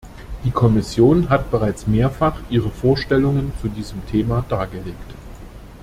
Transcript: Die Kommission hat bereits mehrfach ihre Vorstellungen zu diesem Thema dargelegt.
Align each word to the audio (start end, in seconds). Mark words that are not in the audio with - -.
Die 0.43 0.49
Kommission 0.49 1.29
hat 1.29 1.51
bereits 1.51 1.85
mehrfach 1.85 2.39
ihre 2.49 2.71
Vorstellungen 2.71 3.51
zu 3.61 3.67
diesem 3.69 4.03
Thema 4.07 4.43
dargelegt. 4.49 5.13